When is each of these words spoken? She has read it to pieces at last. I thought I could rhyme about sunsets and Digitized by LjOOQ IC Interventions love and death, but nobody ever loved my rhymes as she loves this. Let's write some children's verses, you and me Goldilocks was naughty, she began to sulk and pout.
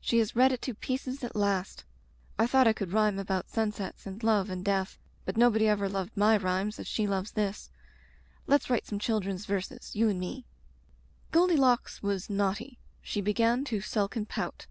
She 0.00 0.18
has 0.18 0.36
read 0.36 0.52
it 0.52 0.62
to 0.62 0.72
pieces 0.74 1.24
at 1.24 1.34
last. 1.34 1.82
I 2.38 2.46
thought 2.46 2.68
I 2.68 2.72
could 2.72 2.92
rhyme 2.92 3.18
about 3.18 3.50
sunsets 3.50 4.06
and 4.06 4.20
Digitized 4.20 4.22
by 4.22 4.22
LjOOQ 4.22 4.22
IC 4.22 4.24
Interventions 4.24 4.24
love 4.24 4.50
and 4.58 4.64
death, 4.64 4.98
but 5.24 5.36
nobody 5.36 5.66
ever 5.66 5.88
loved 5.88 6.16
my 6.16 6.36
rhymes 6.36 6.78
as 6.78 6.86
she 6.86 7.06
loves 7.08 7.32
this. 7.32 7.70
Let's 8.46 8.70
write 8.70 8.86
some 8.86 9.00
children's 9.00 9.46
verses, 9.46 9.96
you 9.96 10.08
and 10.08 10.20
me 10.20 10.44
Goldilocks 11.32 12.04
was 12.04 12.30
naughty, 12.30 12.78
she 13.02 13.20
began 13.20 13.64
to 13.64 13.80
sulk 13.80 14.14
and 14.14 14.28
pout. 14.28 14.68